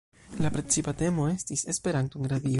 La 0.45 0.49
precipa 0.55 0.95
temo 1.03 1.27
estis 1.35 1.67
"Esperanto 1.75 2.23
en 2.23 2.31
radio". 2.35 2.49